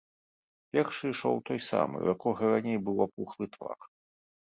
[0.75, 3.79] Першы ішоў той самы, у якога раней быў апухлы твар.